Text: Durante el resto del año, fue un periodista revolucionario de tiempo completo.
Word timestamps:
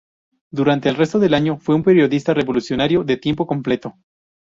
Durante 0.49 0.89
el 0.89 0.95
resto 0.95 1.19
del 1.19 1.35
año, 1.35 1.57
fue 1.59 1.75
un 1.75 1.83
periodista 1.83 2.33
revolucionario 2.33 3.03
de 3.03 3.17
tiempo 3.17 3.45
completo. 3.45 3.93